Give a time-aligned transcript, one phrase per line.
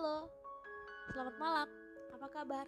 [0.00, 0.32] Halo,
[1.12, 1.68] selamat malam.
[2.16, 2.64] Apa kabar?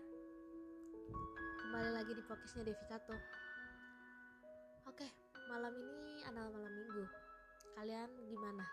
[1.65, 3.17] Kembali lagi di podcastnya Devi Kato.
[4.85, 5.09] Oke,
[5.49, 7.09] malam ini adalah malam minggu.
[7.73, 8.69] Kalian gimana?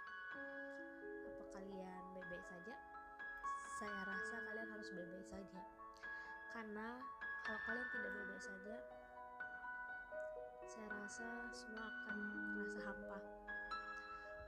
[1.23, 2.75] Apa kalian baik-baik saja?
[3.79, 5.61] Saya rasa kalian harus baik-baik saja.
[6.51, 6.99] Karena
[7.47, 8.75] kalau kalian tidak baik-baik saja,
[10.67, 12.48] saya rasa semua akan.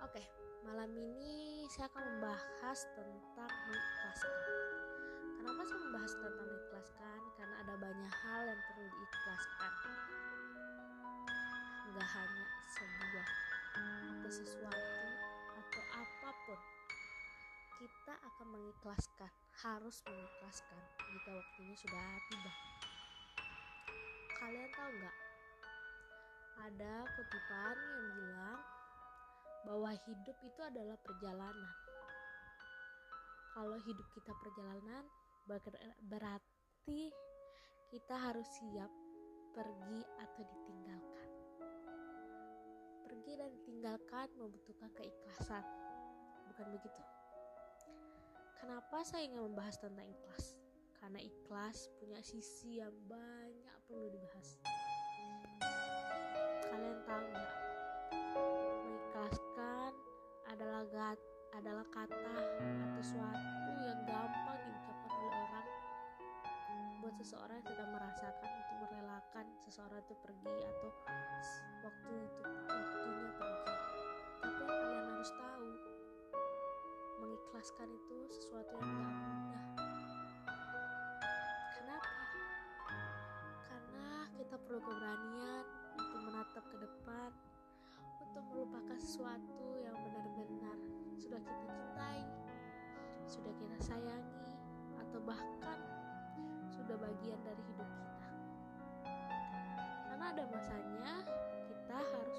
[0.02, 0.26] Oke,
[0.66, 4.34] malam ini saya akan membahas tentang mengikhlaskan.
[5.38, 7.20] Kenapa saya membahas tentang mengikhlaskan?
[7.38, 9.72] Karena ada banyak hal yang perlu diikhlaskan.
[11.86, 13.28] Enggak hanya sebuah
[13.78, 15.06] atau sesuatu
[15.54, 16.60] atau apa pun.
[17.78, 22.54] Kita akan mengikhlaskan, harus mengikhlaskan jika waktunya sudah tiba.
[24.42, 25.18] Kalian tahu nggak?
[26.58, 28.81] Ada kutipan yang bilang
[29.66, 31.72] bahwa hidup itu adalah perjalanan.
[33.52, 35.04] Kalau hidup kita perjalanan,
[36.08, 37.12] berarti
[37.92, 38.92] kita harus siap
[39.52, 41.30] pergi atau ditinggalkan.
[43.04, 45.64] Pergi dan ditinggalkan membutuhkan keikhlasan,
[46.48, 47.04] bukan begitu?
[48.64, 50.56] Kenapa saya ingin membahas tentang ikhlas?
[51.02, 54.62] Karena ikhlas punya sisi yang banyak perlu dibahas.
[56.72, 57.61] Kalian tahu nggak?
[60.62, 61.18] Adalah gat,
[61.58, 62.38] adalah kata
[62.86, 65.68] atau suatu yang gampang diucapkan oleh orang
[67.02, 70.90] buat seseorang yang sedang merasakan untuk merelakan seseorang itu pergi atau
[71.82, 73.74] waktu itu waktunya pergi.
[74.38, 75.70] Tapi kalian harus tahu,
[77.26, 79.66] mengikhlaskan itu sesuatu yang gak mudah.
[81.74, 82.22] Kenapa?
[83.66, 85.66] Karena kita perlu keberanian
[85.98, 87.30] untuk menatap ke depan,
[88.22, 90.78] untuk melupakan sesuatu yang benar-benar
[91.16, 92.20] sudah kita cintai,
[93.28, 94.50] sudah kita sayangi,
[95.00, 95.80] atau bahkan
[96.72, 98.28] sudah bagian dari hidup kita.
[100.08, 101.14] Karena ada masanya
[101.70, 102.38] kita harus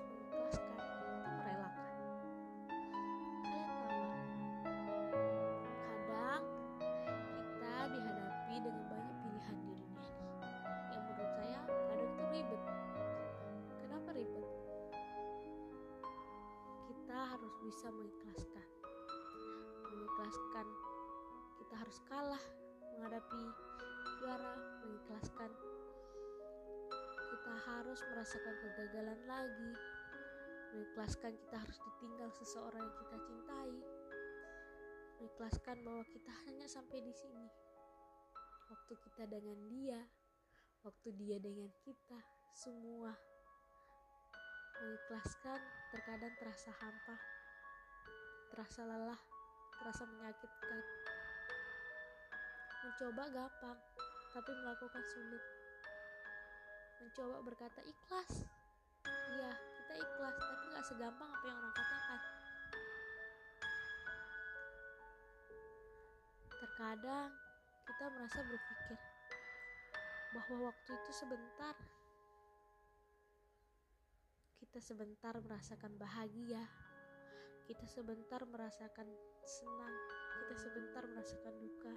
[17.72, 18.69] bisa mengikhlaskan.
[19.88, 20.66] Mengikhlaskan
[21.56, 22.44] kita harus kalah
[22.93, 23.43] menghadapi
[24.21, 25.49] juara, mengikhlaskan.
[27.32, 29.72] Kita harus merasakan kegagalan lagi,
[30.77, 33.72] mengikhlaskan kita harus ditinggal seseorang yang kita cintai,
[35.16, 37.49] mengikhlaskan bahwa kita hanya sampai di sini.
[38.69, 40.00] Waktu kita dengan dia,
[40.84, 42.21] waktu dia dengan kita,
[42.53, 43.16] semua.
[44.77, 47.31] Mengikhlaskan terkadang terasa hampa,
[48.52, 49.20] terasa lelah,
[49.80, 50.84] terasa menyakitkan.
[52.84, 53.78] Mencoba gampang,
[54.36, 55.44] tapi melakukan sulit.
[57.00, 58.44] Mencoba berkata ikhlas.
[59.08, 62.20] Iya, kita ikhlas, tapi gak segampang apa yang orang katakan.
[66.52, 67.30] Terkadang
[67.88, 68.98] kita merasa berpikir
[70.36, 71.76] bahwa waktu itu sebentar.
[74.60, 76.81] Kita sebentar merasakan bahagia.
[77.67, 79.09] Kita sebentar merasakan
[79.43, 79.95] senang.
[80.43, 81.95] Kita sebentar merasakan duka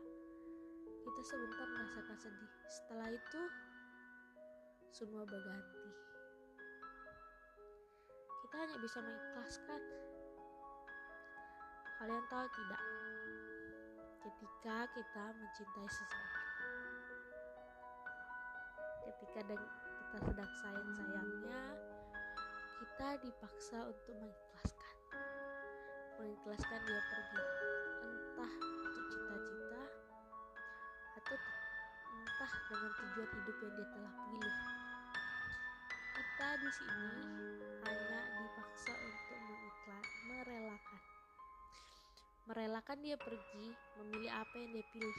[1.06, 2.52] kita sebentar merasakan sedih.
[2.66, 3.42] Setelah itu,
[4.90, 5.90] semua berganti.
[8.42, 9.82] Kita hanya bisa mengikhlaskan.
[12.02, 12.82] Kalian tahu tidak?
[14.26, 16.50] Ketika kita mencintai seseorang,
[19.06, 21.62] ketika kita sedang sayang-sayangnya,
[22.82, 24.45] kita dipaksa untuk mengikhlaskan.
[26.16, 27.42] Mengikhlaskan dia pergi,
[28.08, 29.84] entah untuk cita-cita
[31.20, 31.38] atau
[32.16, 34.56] entah dengan tujuan hidup yang dia telah pilih.
[36.16, 37.10] Kita di sini
[37.84, 41.02] hanya dipaksa untuk mengikhlas, merelakan.
[42.48, 43.68] Merelakan dia pergi,
[44.00, 45.18] memilih apa yang dia pilih.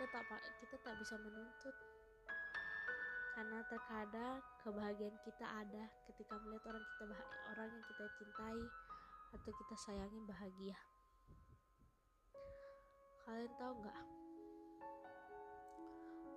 [0.00, 1.76] Kita tak kita tak bisa menuntut.
[3.34, 7.04] Karena terkadang kebahagiaan kita ada ketika melihat orang kita
[7.50, 8.62] orang yang kita cintai
[9.34, 10.78] atau kita sayangi bahagia.
[13.26, 14.00] Kalian tahu nggak?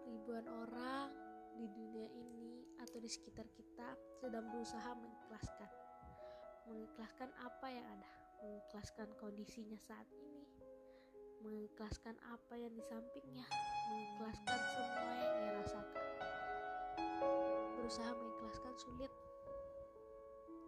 [0.10, 1.14] Ribuan orang
[1.54, 5.70] di dunia ini atau di sekitar kita sedang berusaha mengikhlaskan.
[6.66, 8.12] Mengikhlaskan apa yang ada,
[8.42, 10.44] mengikhlaskan kondisinya saat ini,
[11.46, 13.46] mengikhlaskan apa yang di sampingnya,
[13.94, 16.17] mengikhlaskan semua yang ia rasakan.
[17.78, 19.12] Berusaha mengikhlaskan sulit,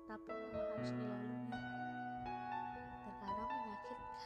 [0.06, 1.50] tapi memang harus dilalui,
[3.02, 4.22] Terkadang menyakitkan.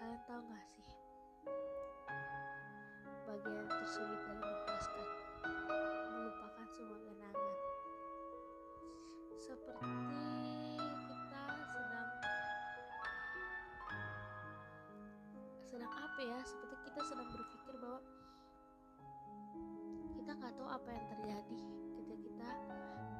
[0.00, 0.88] Kalian tahu gak sih?
[3.28, 5.06] Bagian tersulit dari mengikhlaskan
[6.12, 7.56] melupakan semua kenangan.
[9.38, 9.86] Seperti
[11.06, 11.44] kita
[15.72, 17.41] sedang apa ya seperti kita sedang ber
[20.16, 21.60] kita nggak tahu apa yang terjadi
[21.92, 22.50] ketika kita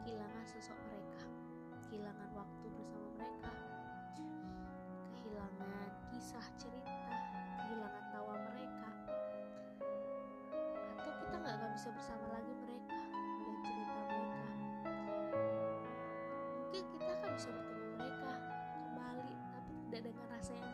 [0.03, 1.23] kehilangan sosok mereka
[1.89, 3.53] kehilangan waktu bersama mereka
[5.21, 7.13] kehilangan kisah cerita
[7.63, 8.91] kehilangan tawa mereka
[10.99, 14.43] atau kita nggak akan bisa bersama lagi mereka melihat cerita mereka.
[16.53, 18.33] Mungkin kita akan bisa bertemu mereka
[18.87, 20.72] kembali tapi tidak dengan rasa yang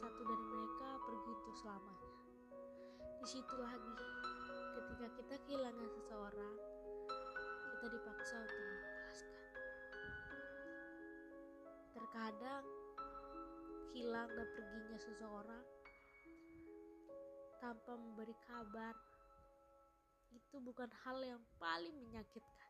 [0.00, 2.10] satu dari mereka pergi untuk selamanya.
[3.20, 3.94] Di situ lagi
[4.72, 6.54] ketika kita kehilangan seseorang
[7.76, 9.44] kita dipaksa untuk mengikhlaskan.
[11.92, 12.64] Terkadang
[13.92, 15.64] hilang dan perginya seseorang
[17.60, 18.96] tanpa memberi kabar
[20.32, 22.68] itu bukan hal yang paling menyakitkan.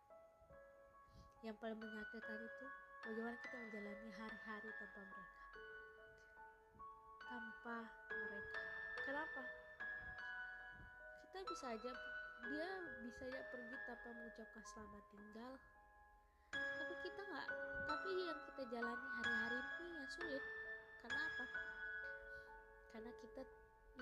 [1.46, 2.66] Yang paling menyakitkan itu
[3.06, 5.39] bagaimana kita menjalani hari-hari tanpa mereka
[7.30, 8.60] tanpa mereka.
[9.06, 9.42] Kenapa?
[11.22, 11.92] Kita bisa aja
[12.50, 12.68] dia
[13.06, 15.52] bisa aja pergi tanpa mengucapkan selamat tinggal.
[16.50, 17.46] Tapi kita nggak
[17.86, 20.44] tapi yang kita jalani hari-hari ini yang sulit.
[21.06, 21.46] Karena apa?
[22.90, 23.42] Karena kita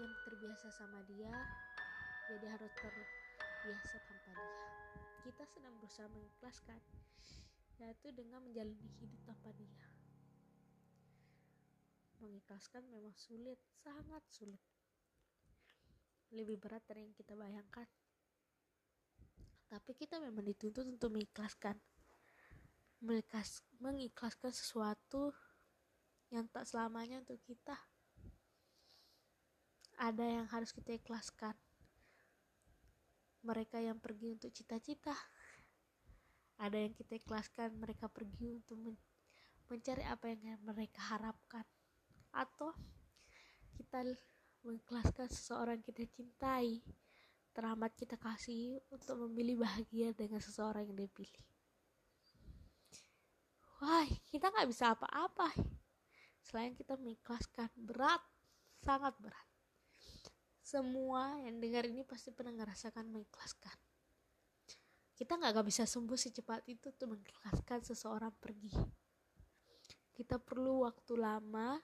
[0.00, 1.34] yang terbiasa sama dia
[2.32, 4.56] jadi harus terbiasa tanpa dia.
[5.28, 6.80] Kita sedang berusaha mengikhlaskan
[7.78, 9.97] yaitu dengan menjalani hidup tanpa dia
[12.18, 14.60] mengikhlaskan memang sulit sangat sulit.
[16.34, 17.86] Lebih berat dari yang kita bayangkan.
[19.68, 21.76] Tapi kita memang dituntut untuk mengikhlaskan.
[23.04, 25.32] Mengikhlas, mengikhlaskan sesuatu
[26.28, 27.76] yang tak selamanya untuk kita.
[29.98, 31.56] Ada yang harus kita ikhlaskan.
[33.44, 35.14] Mereka yang pergi untuk cita-cita.
[36.58, 38.98] Ada yang kita ikhlaskan mereka pergi untuk men
[39.68, 41.60] mencari apa yang mereka harapkan
[42.34, 42.74] atau
[43.76, 44.04] kita
[44.66, 46.82] mengikhlaskan seseorang kita cintai
[47.54, 51.48] teramat kita kasih untuk memilih bahagia dengan seseorang yang dipilih
[53.78, 55.54] wah kita nggak bisa apa-apa.
[56.42, 58.22] Selain kita mengikhlaskan berat
[58.82, 59.46] sangat berat.
[60.62, 63.76] Semua yang dengar ini pasti pernah ngerasakan mengikhlaskan.
[65.18, 68.70] Kita nggak bisa sembuh secepat itu untuk mengikhlaskan seseorang pergi.
[70.14, 71.78] Kita perlu waktu lama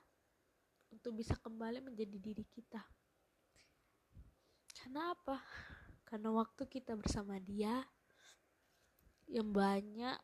[0.94, 2.80] untuk bisa kembali menjadi diri kita
[4.78, 5.42] karena apa
[6.06, 7.82] karena waktu kita bersama dia
[9.26, 10.14] yang banyak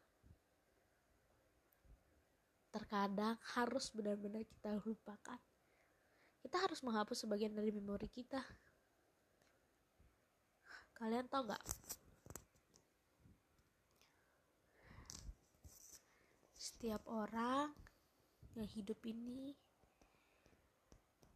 [2.70, 5.40] terkadang harus benar-benar kita lupakan.
[6.40, 8.40] Kita harus menghapus sebagian dari memori kita.
[10.96, 11.64] Kalian tahu gak?
[16.56, 17.74] Setiap orang
[18.56, 19.52] yang hidup ini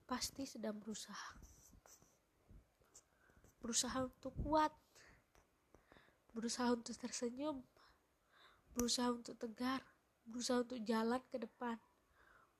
[0.04, 1.40] pasti sedang berusaha.
[3.60, 4.72] Berusaha untuk kuat.
[6.36, 7.64] Berusaha untuk tersenyum.
[8.76, 9.81] Berusaha untuk tegar
[10.24, 11.76] berusaha untuk jalan ke depan,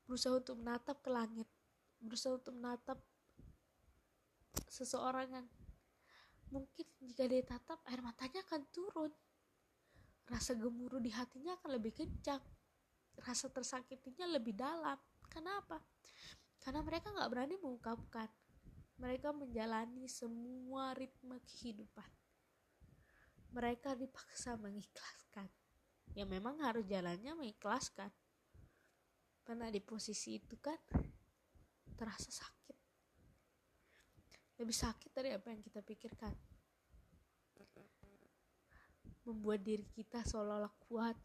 [0.05, 1.49] berusaha untuk menatap ke langit,
[1.97, 3.01] berusaha untuk menatap
[4.69, 5.47] seseorang yang
[6.53, 9.11] mungkin jika dia tatap air matanya akan turun,
[10.29, 12.41] rasa gemuruh di hatinya akan lebih kencang,
[13.25, 14.97] rasa tersakitinya lebih dalam.
[15.25, 15.81] Kenapa?
[16.65, 18.25] Karena mereka nggak berani mengungkapkan.
[18.97, 22.09] Mereka menjalani semua ritme kehidupan.
[23.53, 25.45] Mereka dipaksa mengikhlaskan.
[26.17, 28.09] Ya memang harus jalannya mengikhlaskan.
[29.45, 30.81] Karena di posisi itu kan
[31.93, 32.77] terasa sakit.
[34.57, 36.33] Lebih sakit dari apa yang kita pikirkan.
[39.29, 41.17] Membuat diri kita seolah-olah kuat.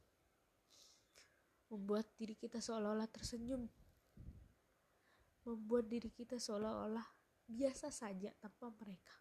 [1.72, 3.64] Membuat diri kita seolah-olah tersenyum
[5.54, 7.04] membuat diri kita seolah-olah
[7.50, 9.16] biasa saja tanpa mereka.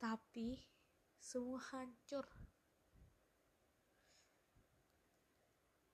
[0.00, 0.58] Tapi
[1.20, 2.26] semua hancur.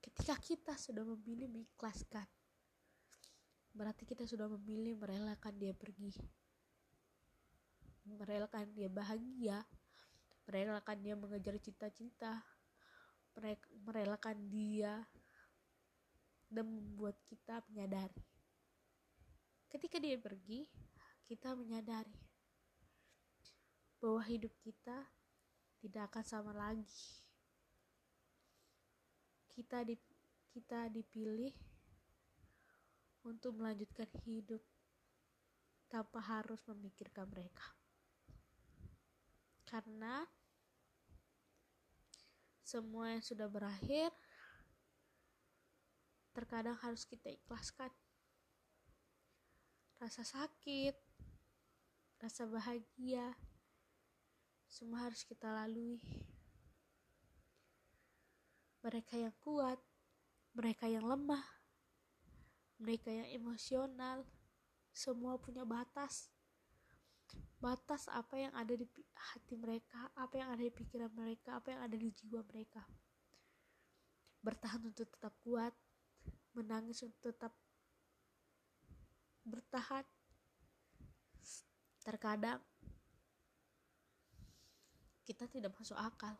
[0.01, 2.25] Ketika kita sudah memilih mengikhlaskan
[3.77, 6.17] berarti kita sudah memilih merelakan dia pergi.
[8.07, 9.61] Merelakan dia bahagia
[10.47, 12.39] merelakan dia mengejar cita-cita
[13.83, 15.03] merelakan dia
[16.47, 18.23] dan membuat kita menyadari
[19.71, 20.67] ketika dia pergi
[21.27, 22.15] kita menyadari
[23.99, 25.07] bahwa hidup kita
[25.83, 27.27] tidak akan sama lagi
[29.57, 29.97] kita di,
[30.53, 31.49] kita dipilih
[33.25, 34.61] untuk melanjutkan hidup
[35.89, 37.65] tanpa harus memikirkan mereka.
[39.67, 40.23] Karena
[42.63, 44.13] semua yang sudah berakhir
[46.37, 47.89] terkadang harus kita ikhlaskan.
[49.97, 50.93] Rasa sakit
[52.21, 53.33] rasa bahagia
[54.69, 55.97] semua harus kita lalui.
[58.85, 59.81] Mereka yang kuat
[60.53, 61.41] mereka yang lemah
[62.77, 64.21] mereka yang emosional
[64.93, 66.29] semua punya batas.
[67.57, 68.85] Batas apa yang ada di
[69.33, 72.85] hati mereka apa yang ada di pikiran mereka apa yang ada di jiwa mereka.
[74.45, 75.73] Bertahan untuk tetap kuat
[76.57, 77.53] menangis untuk tetap
[79.45, 80.01] bertahan.
[82.01, 82.57] Terkadang
[85.27, 86.33] kita tidak masuk akal.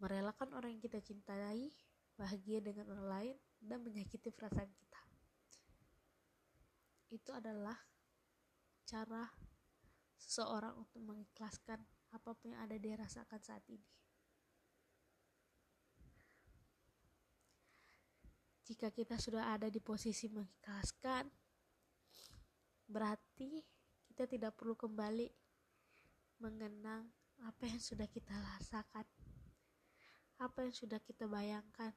[0.00, 1.68] Merelakan orang yang kita cintai
[2.16, 5.00] bahagia dengan orang lain dan menyakiti perasaan kita.
[7.12, 7.76] Itu adalah
[8.88, 9.28] cara
[10.16, 11.82] seseorang untuk mengikhlaskan
[12.14, 14.03] apa pun yang ada dia rasakan saat ini
[18.64, 21.28] jika kita sudah ada di posisi mengikhlaskan
[22.88, 23.60] berarti
[24.08, 25.28] kita tidak perlu kembali
[26.40, 27.08] mengenang
[27.44, 29.04] apa yang sudah kita rasakan
[30.38, 31.94] apa yang sudah kita bayangkan.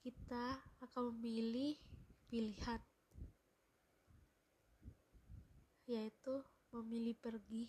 [0.00, 1.76] Kita akan memilih
[2.28, 2.80] pilihan
[5.90, 6.34] yaitu
[6.70, 7.66] memilih pergi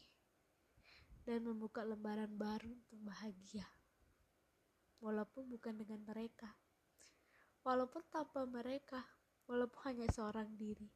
[1.25, 3.65] dan membuka lembaran baru untuk bahagia
[5.01, 6.53] walaupun bukan dengan mereka
[7.61, 9.05] walaupun tanpa mereka,
[9.45, 10.89] walaupun hanya seorang diri.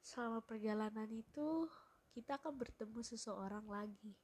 [0.00, 1.68] Selama perjalanan itu,
[2.12, 4.16] kita akan bertemu seseorang lagi.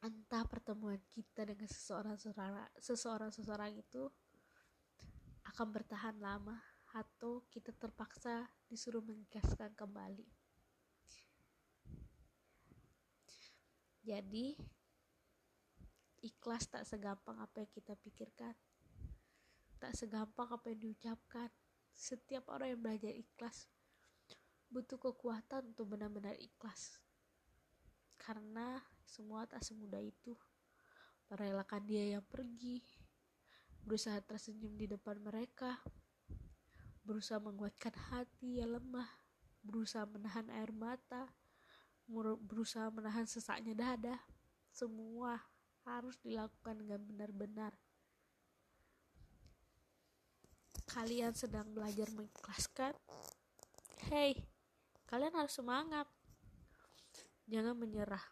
[0.00, 2.16] Entah pertemuan kita dengan seseorang
[2.78, 4.06] seseorang seseorang itu
[5.42, 6.54] akan bertahan lama
[6.94, 10.24] atau kita terpaksa disuruh mengikhlaskan kembali.
[14.06, 14.56] Jadi,
[16.24, 18.56] ikhlas tak segampang apa yang kita pikirkan
[19.78, 21.48] tak segampang apa yang diucapkan.
[21.94, 23.66] Setiap orang yang belajar ikhlas
[24.68, 27.00] butuh kekuatan untuk benar-benar ikhlas.
[28.20, 28.76] Karena
[29.08, 30.36] semua tak semudah itu.
[31.28, 32.80] Merelakan dia yang pergi,
[33.84, 35.76] berusaha tersenyum di depan mereka,
[37.04, 39.08] berusaha menguatkan hati yang lemah,
[39.64, 41.28] berusaha menahan air mata,
[42.48, 44.16] berusaha menahan sesaknya dada.
[44.72, 45.36] Semua
[45.84, 47.72] harus dilakukan dengan benar-benar
[50.88, 52.96] kalian sedang belajar mengikhlaskan,
[54.08, 54.34] hey,
[55.04, 56.08] kalian harus semangat.
[57.48, 58.24] Jangan menyerah.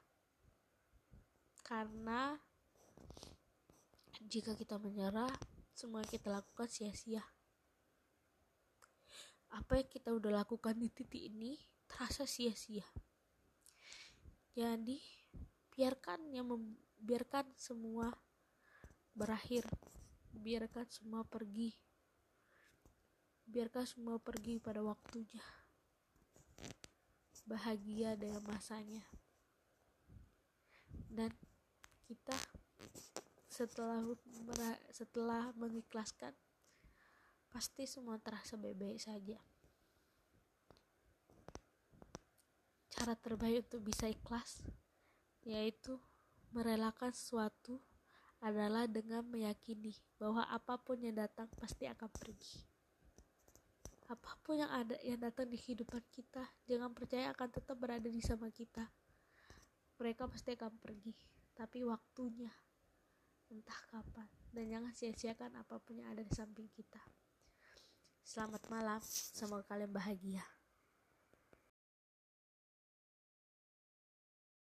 [1.61, 2.37] Karena
[4.25, 5.31] jika kita menyerah,
[5.77, 7.25] semua yang kita lakukan sia-sia.
[9.53, 12.85] Apa yang kita udah lakukan di titik ini terasa sia-sia.
[14.57, 14.97] Jadi,
[15.77, 18.09] biarkan yang membiarkan semua
[19.13, 19.69] berakhir.
[20.37, 21.73] Biarkan semua pergi
[23.47, 25.43] biarkan semua pergi pada waktunya.
[27.47, 29.07] Bahagia dengan masanya.
[31.07, 31.31] Dan
[32.11, 32.35] kita
[33.47, 34.03] setelah
[34.93, 36.35] setelah mengikhlaskan
[37.49, 39.39] pasti semua terasa baik-baik saja.
[42.93, 44.67] Cara terbaik untuk bisa ikhlas
[45.47, 45.95] yaitu
[46.51, 47.79] merelakan sesuatu
[48.43, 52.76] adalah dengan meyakini bahwa apa pun yang datang pasti akan pergi
[54.07, 58.23] apa pun yang ada yang datang di kehidupan kita jangan percaya akan tetap berada di
[58.23, 58.87] sama kita.
[59.99, 61.15] Mereka pasti akan pergi
[61.57, 62.53] tapi waktunya
[63.51, 64.29] entah kapan.
[64.51, 67.03] Dan jangan sia-siakan apa pun yang ada di samping kita.
[68.25, 70.43] Selamat malam semoga kalian bahagia